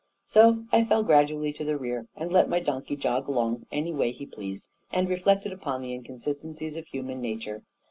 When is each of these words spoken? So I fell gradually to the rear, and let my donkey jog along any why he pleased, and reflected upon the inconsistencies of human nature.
So 0.25 0.65
I 0.71 0.83
fell 0.83 1.03
gradually 1.03 1.53
to 1.53 1.63
the 1.63 1.77
rear, 1.77 2.07
and 2.15 2.33
let 2.33 2.49
my 2.49 2.59
donkey 2.59 2.95
jog 2.95 3.27
along 3.27 3.67
any 3.71 3.93
why 3.93 4.07
he 4.09 4.25
pleased, 4.25 4.67
and 4.91 5.07
reflected 5.07 5.53
upon 5.53 5.83
the 5.83 5.93
inconsistencies 5.93 6.75
of 6.75 6.87
human 6.87 7.21
nature. 7.21 7.61